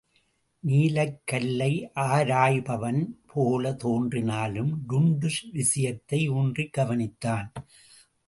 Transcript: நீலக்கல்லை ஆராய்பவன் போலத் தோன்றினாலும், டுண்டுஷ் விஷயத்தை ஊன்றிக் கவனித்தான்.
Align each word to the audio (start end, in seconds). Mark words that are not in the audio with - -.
நீலக்கல்லை 0.67 1.89
ஆராய்பவன் 1.95 3.05
போலத் 3.27 3.79
தோன்றினாலும், 3.79 4.83
டுண்டுஷ் 4.89 5.51
விஷயத்தை 5.51 6.29
ஊன்றிக் 6.29 6.77
கவனித்தான். 6.77 7.51